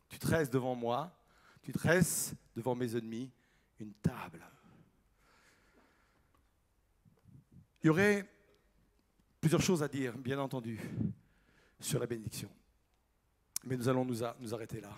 [0.08, 1.12] Tu te devant moi,
[1.62, 1.78] tu te
[2.54, 3.30] devant mes ennemis,
[3.78, 4.44] une table.
[7.82, 8.28] Il y aurait
[9.40, 10.80] plusieurs choses à dire, bien entendu,
[11.78, 12.50] sur la bénédiction.
[13.64, 14.92] Mais nous allons nous, nous arrêter là.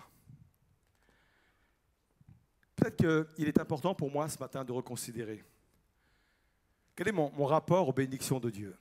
[2.75, 5.43] Peut-être qu'il est important pour moi ce matin de reconsidérer
[6.99, 8.75] quel est mon, mon rapport aux bénédictions de Dieu?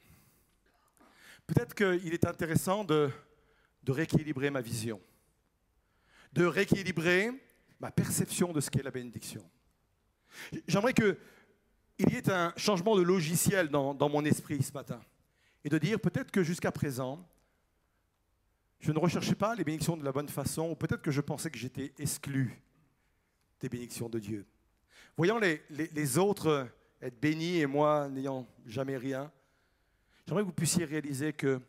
[1.46, 3.08] Peut-être qu'il est intéressant de,
[3.84, 5.00] de rééquilibrer ma vision,
[6.32, 7.30] de rééquilibrer
[7.78, 9.48] ma perception de ce qu'est la bénédiction.
[10.66, 11.16] J'aimerais qu'il
[11.98, 15.00] y ait un changement de logiciel dans, mon esprit ce matin.
[15.64, 17.26] Et de dire peut-être que jusqu'à présent,
[18.80, 21.50] je ne recherchais pas les bénédictions de la bonne façon, ou peut-être que je pensais
[21.50, 22.62] que j'étais exclu
[23.60, 24.46] des bénédictions de Dieu.
[25.16, 26.68] voyant les, les- autres
[27.02, 29.32] être bénis et moi n'ayant jamais rien,
[30.26, 31.60] j'aimerais que vous puissiez réaliser que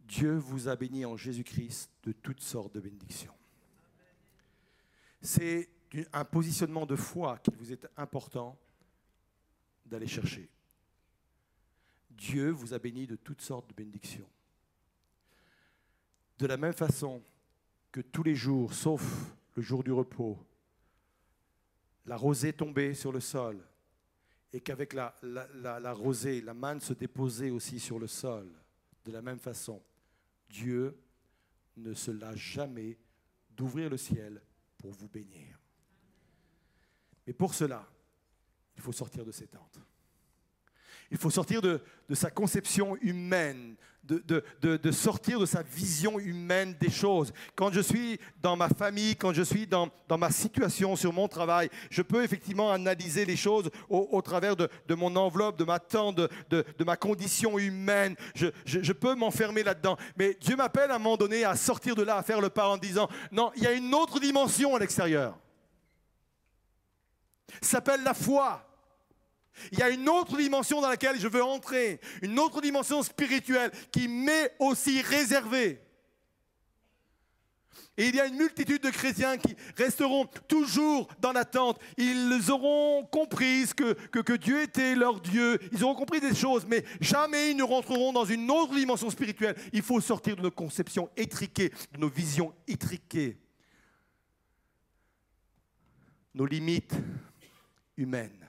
[0.00, 3.34] Dieu vous a béni en Jésus-Christ de toutes sortes de bénédictions.
[5.20, 5.68] C'est
[6.12, 8.58] un positionnement de foi qu'il vous est important
[9.84, 10.48] d'aller chercher.
[12.10, 14.28] Dieu vous a béni de toutes sortes de bénédictions.
[16.38, 17.22] De la même façon
[17.92, 19.02] que tous les jours, sauf
[19.54, 20.38] le jour du repos,
[22.04, 23.62] la rosée tombait sur le sol
[24.52, 28.50] et qu'avec la, la- rosée, la manne se déposait aussi sur le sol,
[29.04, 29.82] de la même façon,
[30.48, 30.98] Dieu
[31.76, 32.98] ne se lâche jamais
[33.50, 34.40] d'ouvrir le ciel
[34.78, 35.58] pour vous bénir.
[37.26, 37.86] Mais pour cela,
[38.76, 39.80] il faut sortir de ses tentes.
[41.10, 41.80] Il faut sortir de,
[42.14, 47.32] sa conception humaine, de, sortir de sa vision humaine des choses.
[47.54, 51.70] Quand je suis dans ma famille, quand je suis dans, ma situation sur mon travail,
[51.90, 56.64] je peux effectivement analyser les choses au, travers de, mon enveloppe, de ma tente, de,
[56.84, 58.16] ma condition humaine.
[58.34, 59.96] Je, je- je peux m'enfermer là-dedans.
[60.16, 62.68] Mais Dieu m'appelle à un moment donné à sortir de là, à faire le pas
[62.68, 65.38] en disant, non, il y a une autre dimension à l'extérieur.
[67.60, 68.62] S'appelle la foi.
[69.72, 73.72] Il y a une autre dimension dans laquelle je veux entrer, une autre dimension spirituelle
[73.90, 75.80] qui m'est aussi réservée.
[77.98, 81.80] Et il y a une multitude de chrétiens qui resteront toujours dans l'attente.
[81.96, 85.58] Ils auront compris que, que, que Dieu était leur Dieu.
[85.72, 89.56] Ils auront compris des choses, mais jamais ils ne rentreront dans une autre dimension spirituelle.
[89.72, 93.38] Il faut sortir de nos conceptions étriquées, de nos visions étriquées,
[96.34, 96.92] nos limites
[97.96, 98.46] humaines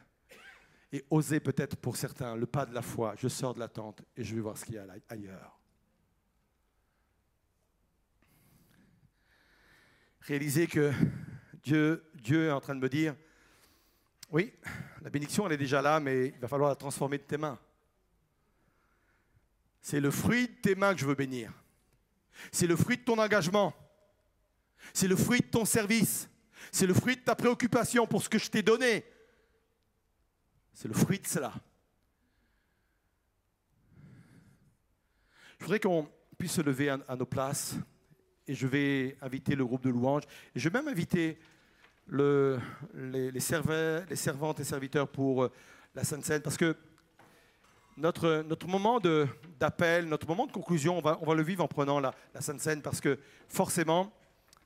[0.92, 3.16] et oser peut-être pour certains le pas de la foi.
[3.18, 5.60] Je sors de la tente et je vais voir ce qu'il y a ailleurs.
[10.22, 10.92] Réaliser que
[11.64, 13.16] Dieu, Dieu est en train de me dire,
[14.30, 14.54] oui,
[15.02, 17.60] la bénédiction elle est déjà là, mais il va falloir la transformer de tes mains.
[19.82, 21.52] C'est le fruit de tes mains que je veux bénir.
[22.52, 23.74] C'est le fruit de ton engagement.
[24.94, 26.30] C'est le fruit de ton service.
[26.72, 29.06] C'est le fruit de ta préoccupation pour ce que je t'ai donné.
[30.78, 31.52] C'est le fruit de cela.
[35.58, 37.78] Je voudrais qu'on puisse se lever à, nos places
[38.46, 40.22] et je vais inviter le groupe de louanges.
[40.56, 41.40] Je vais même inviter
[42.06, 42.60] le-
[42.94, 45.52] les, servantes et serviteurs pour euh,
[45.96, 46.76] la Sainte Seine parce que
[47.98, 49.00] notre, moment
[49.60, 52.84] d'appel, notre moment de conclusion, on va, le vivre en prenant la, la Sainte Seine
[52.84, 54.14] parce que forcément,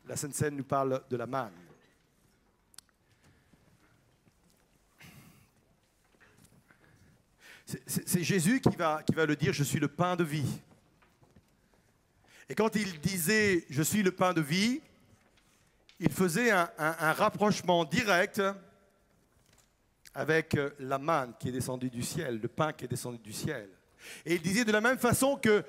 [0.06, 1.71] la Sainte Seine nous parle de la manne.
[7.86, 10.60] C'est- Jésus qui va, qui va le dire, je suis le pain de vie.
[12.50, 14.82] Et quand il disait, je suis le pain de vie,
[16.00, 18.42] il faisait un, un- un rapprochement direct
[20.14, 23.32] avec euh, la manne qui est descendue du ciel, le pain qui est descendu du
[23.32, 23.70] ciel.
[24.26, 25.64] Et il disait de la même façon que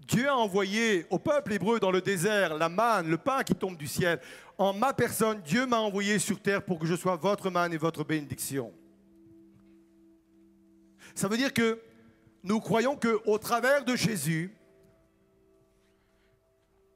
[0.00, 3.76] Dieu a envoyé au peuple hébreu dans le désert la manne, le pain qui tombe
[3.76, 4.20] du ciel.
[4.56, 7.76] En ma personne, Dieu m'a envoyé sur terre pour que je sois votre manne et
[7.78, 8.72] votre bénédiction.
[11.16, 11.80] Ça veut dire que
[12.42, 14.54] nous croyons qu'au travers de Jésus,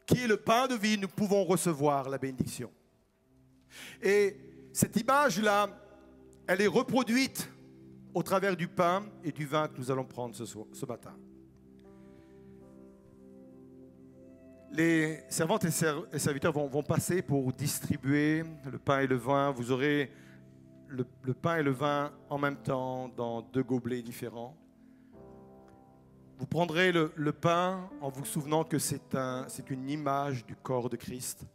[0.07, 2.71] qui est le pain de vie, nous pouvons recevoir la bénédiction.
[4.03, 4.37] Et
[4.73, 5.69] cette image-là,
[6.47, 7.49] elle est reproduite
[8.13, 11.17] au travers du pain et du vin que nous allons prendre ce, matin.
[14.73, 19.17] Les servantes et ser- et serviteurs vont, vont passer pour distribuer le pain et le
[19.17, 19.51] vin.
[19.51, 20.11] Vous aurez
[20.91, 24.57] le, pain et le vin en même temps dans deux gobelets différents.
[26.39, 31.47] Vous prendrez le, pain en vous souvenant que c'est une image du corps de Christ.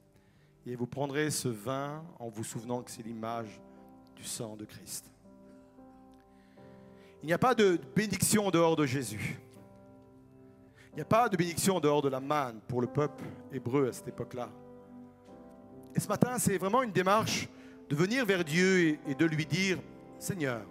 [0.65, 3.61] Et vous prendrez ce vin en vous souvenant que c'est l'image
[4.15, 5.11] du sang de Christ.
[7.21, 9.39] Il n'y a pas de bénédiction en dehors de Jésus.
[10.91, 13.89] Il n'y a pas de bénédiction en dehors de la manne pour le peuple hébreu
[13.89, 14.49] à cette époque-là.
[15.95, 17.49] Et ce matin, c'est vraiment une démarche
[17.89, 19.77] de venir vers Dieu et, de lui dire,
[20.19, 20.61] Seigneur,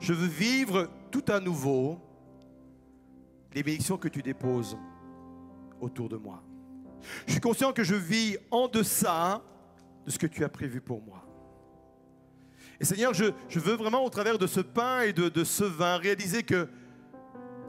[0.00, 1.98] je veux vivre tout à nouveau
[3.54, 4.76] les bénédictions que tu déposes
[5.80, 6.42] autour de moi.
[7.26, 9.42] Je suis conscient que je vis en deçà
[10.04, 11.24] de ce que tu as prévu pour moi.
[12.80, 15.64] Et Seigneur, je, je veux vraiment au travers de ce pain et de, de ce
[15.64, 16.68] vin réaliser que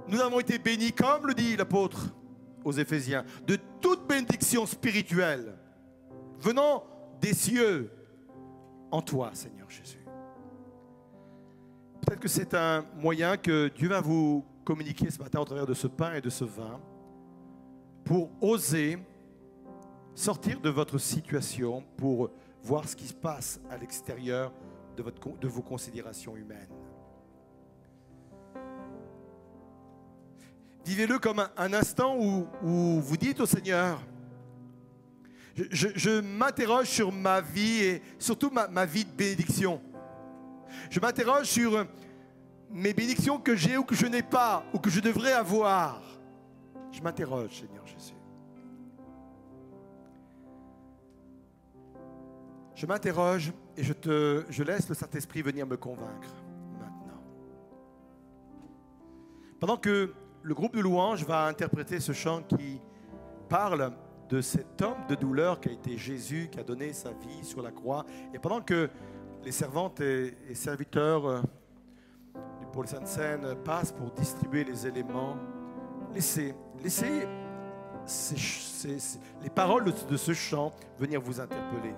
[0.08, 2.14] nous avons été bénis, comme le dit l'apôtre
[2.64, 5.56] aux Éphésiens, de toute bénédiction spirituelle
[6.40, 6.84] venant
[7.24, 7.90] des cieux
[8.92, 10.06] en toi, Seigneur Jésus.
[12.02, 15.74] Peut-être que c'est un moyen que Dieu va vous communiquer ce matin au travers de
[15.74, 16.82] ce pain et de ce vin
[18.04, 19.00] pour oser
[20.14, 22.30] sortir de votre situation, pour
[22.62, 24.52] voir ce qui se passe à l'extérieur
[24.98, 26.68] de, votre, vos considérations humaines.
[30.86, 34.02] Vivez-le comme un, instant où, vous dites au Seigneur,
[35.56, 39.82] je, m'interroge sur ma vie et surtout ma, vie de bénédiction.
[40.90, 41.86] Je m'interroge sur
[42.72, 46.02] mes bénédictions que j'ai ou que je n'ai pas ou que je devrais avoir.
[46.92, 48.16] Je m'interroge, Seigneur Jésus.
[52.76, 56.30] Je m'interroge et je, te, je laisse le Saint-Esprit venir me convaincre
[56.80, 57.22] maintenant.
[59.60, 62.82] Pendant que le groupe de louanges va interpréter ce chant qui
[63.48, 63.94] parle
[64.30, 67.62] de cet homme de douleur qui a été Jésus, qui a donné sa vie sur
[67.62, 68.90] la croix, et pendant que
[69.44, 71.42] les servantes et, serviteurs euh,
[72.60, 75.36] du pôle Sainte-Seine passent pour distribuer les éléments,
[76.14, 77.28] laissez, laissez
[79.42, 81.94] les paroles de, ce chant venir vous interpeller.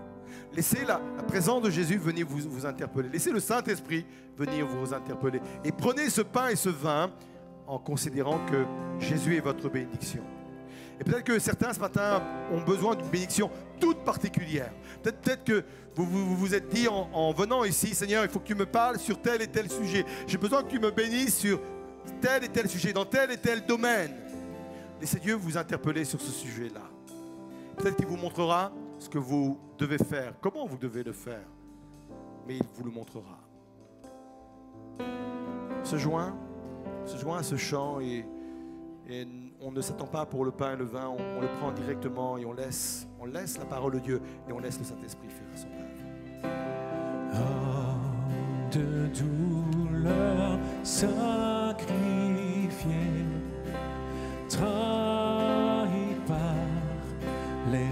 [0.54, 3.10] Laissez la, la, présence de Jésus venir vous interpeller.
[3.10, 4.06] Laissez le Saint-Esprit
[4.38, 5.42] venir vous interpeller.
[5.64, 7.10] Et prenez ce pain et ce vin
[7.68, 8.66] en considérant que
[9.00, 10.24] Jésus est votre bénédiction.
[11.00, 14.72] Et peut-être que certains ce matin ont besoin d'une bénédiction toute particulière.
[15.04, 15.66] Peut-être peut que
[15.96, 19.00] vous, vous êtes dit en, en, venant ici, Seigneur, il faut que tu me parles
[19.00, 20.06] sur tel et tel sujet.
[20.28, 21.60] J'ai besoin que tu me bénisses sur
[22.22, 24.14] tel et tel sujet, dans tel et tel domaine.
[25.00, 26.82] Laissez Dieu vous interpeller sur ce sujet-là.
[27.78, 31.46] Peut-être qu'il vous montrera ce que vous devez faire, comment vous devez le faire,
[32.48, 33.40] mais il vous le montrera.
[35.84, 36.36] Se joint,
[37.06, 38.26] se joint à ce chant et
[39.66, 42.46] on ne s'attend pas pour le pain et le vin, on, le prend directement et
[42.46, 43.08] on laisse,
[43.58, 45.82] la parole de Dieu et on laisse le Saint-Esprit faire son œuvre.
[57.72, 57.88] Les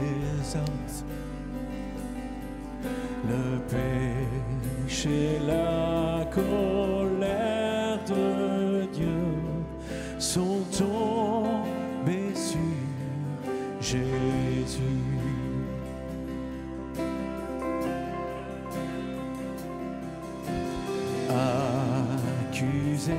[3.28, 3.60] le
[4.86, 9.24] péché, la colère de Dieu
[10.20, 11.33] sont tombés
[13.94, 14.82] Jésus.
[22.50, 23.14] Accusé,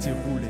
[0.00, 0.43] La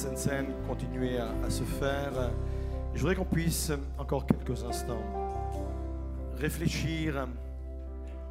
[0.00, 2.30] de la Sainte Seine continuer à, se faire.
[2.94, 5.02] Je voudrais qu'on puisse encore quelques instants
[6.36, 7.26] réfléchir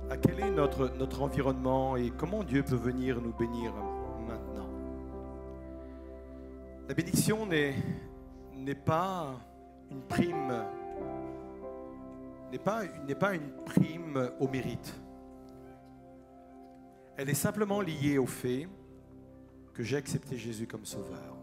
[0.10, 3.74] à quel est notre, notre environnement et comment Dieu peut venir nous bénir
[4.28, 4.70] maintenant.
[6.88, 7.76] La bénédiction n'est
[8.76, 9.40] pas
[9.92, 10.64] une prime,
[12.52, 14.96] n'est pas, n'est pas une prime au mérite.
[17.18, 18.68] Elle est simplement liée au fait
[19.74, 21.39] que j'ai accepté Jésus comme sauveur.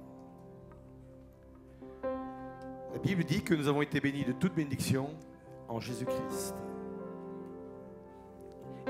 [2.97, 5.11] La Bible dit que nous avons été bénis de toute bénédiction
[5.69, 6.55] en Jésus-Christ.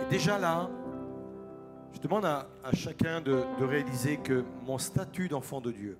[0.00, 0.70] Et déjà là,
[1.92, 5.98] je demande à, chacun de, de réaliser que mon statut d'enfant de Dieu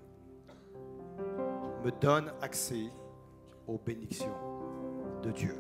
[1.85, 2.93] me donne accès
[3.67, 4.37] aux bénédictions
[5.25, 5.57] de Dieu.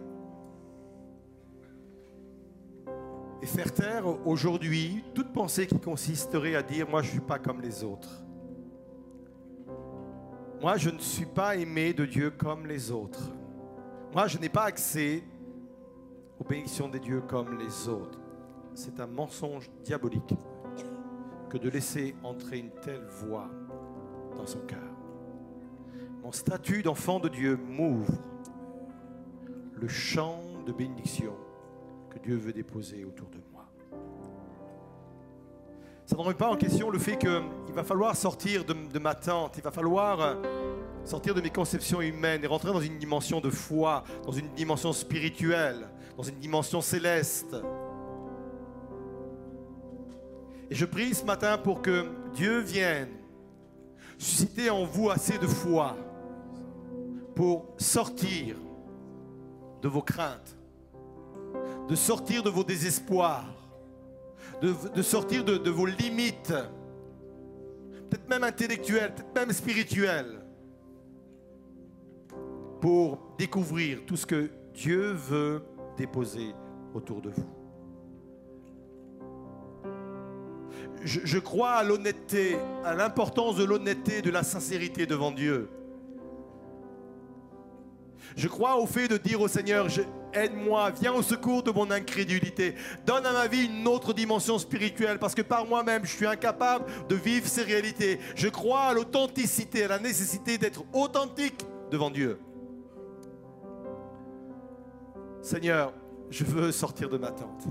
[3.42, 7.40] Et faire taire aujourd'hui toute pensée qui consisterait à dire moi je ne suis pas
[7.40, 8.22] comme les autres.
[10.60, 13.30] Moi je ne suis pas aimé de Dieu comme les autres.
[14.12, 15.22] Moi je n'ai pas accès
[16.38, 18.18] aux bénédictions des dieux comme les autres.
[18.74, 20.34] C'est un mensonge diabolique
[21.48, 23.48] que de laisser entrer une telle voix
[24.36, 24.78] dans son cœur.
[26.22, 28.12] Mon statut d'enfant de Dieu m'ouvre
[29.74, 31.34] le champ de bénédiction
[32.10, 33.55] que Dieu veut déposer autour de moi.
[36.06, 39.16] Ça ne remet pas en question le fait qu'il va falloir sortir de, de ma
[39.16, 40.34] tente, il va falloir euh,
[41.04, 44.92] sortir de mes conceptions humaines et rentrer dans une dimension de foi, dans une dimension
[44.92, 47.56] spirituelle, dans une dimension céleste.
[50.70, 53.10] Et je prie ce matin pour que Dieu vienne
[54.16, 55.96] susciter en vous assez de foi
[57.34, 58.56] pour sortir
[59.82, 60.56] de vos craintes,
[61.88, 63.65] de sortir de vos désespoirs,
[64.60, 66.52] de, sortir de, de vos limites,
[68.08, 70.40] peut-être même intellectuelles, peut-être même spirituelles,
[72.80, 75.62] pour découvrir tout ce que Dieu veut
[75.96, 76.54] déposer
[76.94, 77.48] autour de vous.
[81.02, 85.68] Je, je crois à l'honnêteté, à l'importance de l'honnêteté, de la sincérité devant Dieu.
[88.34, 89.86] Je crois au fait de dire au Seigneur,
[90.32, 92.74] aide-moi, viens au secours de mon incrédulité.
[93.06, 96.84] Donne à ma vie une autre dimension spirituelle parce que par moi-même, je suis incapable
[97.08, 98.18] de vivre ces réalités.
[98.34, 102.38] Je crois à l'authenticité, à la nécessité d'être authentique devant Dieu.
[105.42, 105.92] Seigneur,
[106.30, 107.64] je veux sortir de ma tente.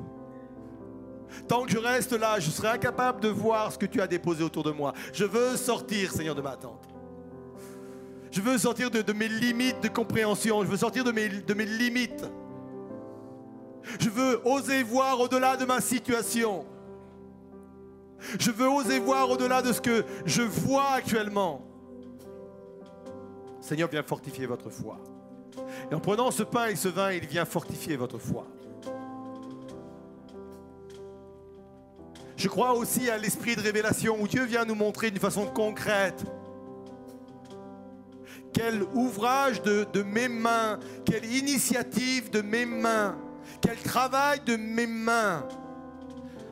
[1.47, 4.43] Tant que je reste là, je serai incapable de voir ce que tu as déposé
[4.43, 4.93] autour de moi.
[5.13, 6.94] Je veux sortir, Seigneur, de ma tente.
[8.35, 10.61] Je veux sortir de, mes limites de compréhension.
[10.61, 12.25] Je veux sortir de mes, de mes limites.
[13.97, 16.65] Je veux oser voir au-delà de ma situation.
[18.37, 21.65] Je veux oser voir au-delà de ce que je vois actuellement.
[23.61, 24.97] Seigneur, viens fortifier votre foi.
[25.89, 28.45] Et en prenant ce pain et ce vin, il vient fortifier votre foi.
[32.35, 36.25] Je crois aussi à l'esprit de révélation où Dieu vient nous montrer d'une façon concrète
[38.55, 43.17] quel ouvrage de, mes mains, quelle initiative de mes mains,
[43.59, 45.45] quel travail de mes mains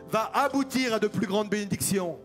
[0.10, 2.20] va aboutir à de plus grandes bénédictions.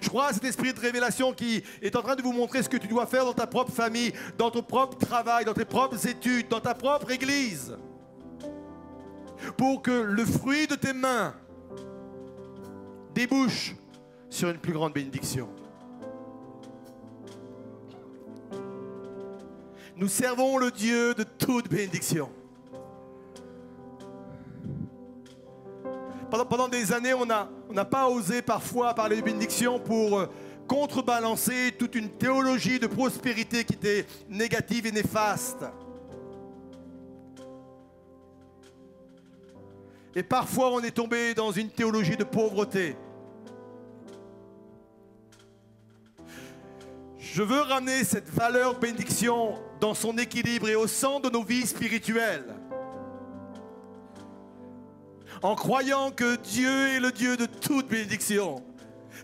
[0.00, 2.68] Je crois à cet esprit de révélation qui est en train de vous montrer ce
[2.68, 6.06] que tu dois faire dans ta propre famille, dans ton propre travail, dans tes propres
[6.06, 7.76] études, dans ta propre église.
[9.56, 11.34] Pour que le fruit de tes mains
[13.12, 13.74] débouche
[14.28, 15.48] sur une plus grande bénédiction.
[20.00, 22.30] Nous servons le Dieu de toute bénédiction.
[26.30, 30.26] Pendant, pendant des années, on n'a pas osé parfois parler de bénédiction pour euh,
[30.66, 35.66] contrebalancer toute une théologie de prospérité qui était négative et néfaste.
[40.16, 42.96] Et parfois, on est tombé dans une théologie de pauvreté.
[47.18, 51.66] Je veux ramener cette valeur bénédiction dans son équilibre et au centre de nos vies
[51.66, 52.54] spirituelles.
[55.42, 58.62] En croyant que Dieu est le Dieu de toute bénédiction.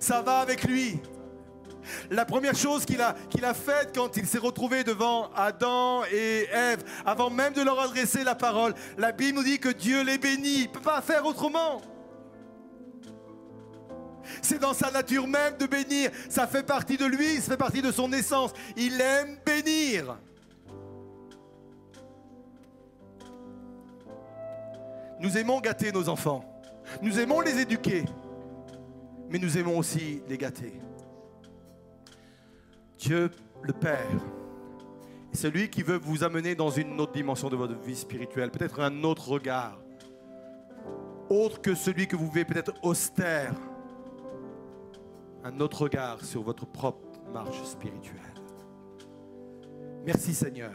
[0.00, 0.98] Ça va avec lui.
[2.10, 6.82] La première chose qu'il a, a faite quand il s'est retrouvé devant Adam et Ève,
[7.04, 10.62] avant même de leur adresser la parole, la Bible nous dit que Dieu les bénit.
[10.62, 11.80] Il ne peut pas faire autrement.
[14.42, 16.10] C'est dans sa nature même de bénir.
[16.28, 18.52] Ça fait partie de lui, ça fait partie de son essence.
[18.76, 20.16] Il aime bénir.
[25.20, 26.44] Nous aimons gâter nos enfants.
[27.02, 28.04] Nous aimons les éduquer.
[29.28, 30.80] Mais nous aimons aussi les gâter.
[32.98, 33.30] Dieu
[33.62, 34.24] le Père
[35.32, 38.80] est celui qui veut vous amener dans une autre dimension de votre vie spirituelle, peut-être
[38.80, 39.78] un autre regard,
[41.28, 43.54] autre que celui que vous vivez peut-être austère,
[45.44, 48.20] un autre regard sur votre propre marche spirituelle.
[50.04, 50.72] Merci Seigneur,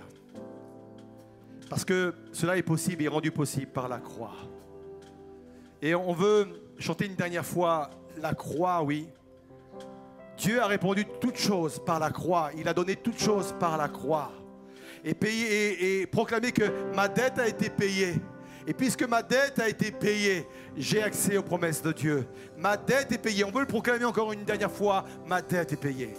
[1.72, 4.36] parce que cela est possible et rendu possible par la croix.
[5.82, 6.46] Et on veut
[6.78, 9.08] chanter une dernière fois la croix, oui.
[10.38, 12.50] Dieu a répondu toutes choses par la croix.
[12.58, 14.34] Il a donné toutes choses par la croix.
[15.06, 15.16] Et,
[16.02, 18.16] et, proclamé que ma dette a été payée.
[18.68, 20.46] Et puisque ma dette a été payée,
[20.76, 22.28] j'ai accès aux promesses de Dieu.
[22.58, 23.46] Ma dette est payée.
[23.46, 25.06] On veut le proclamer encore une dernière fois.
[25.26, 26.16] Ma dette est payée.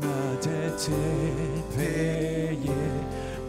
[0.00, 2.70] Ma dette est payée,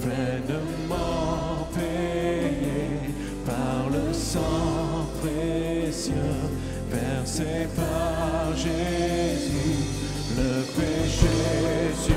[0.01, 3.13] pleinement payé
[3.45, 6.13] par le sang précieux
[6.89, 9.77] versé par Jésus,
[10.37, 12.10] le péché.